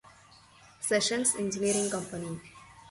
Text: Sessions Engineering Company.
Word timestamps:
Sessions 0.79 1.35
Engineering 1.37 1.87
Company. 1.91 2.39